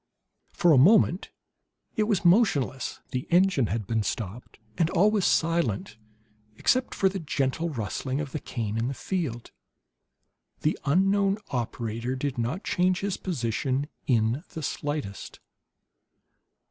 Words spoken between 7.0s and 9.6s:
the gentle rustling of the cane in the field.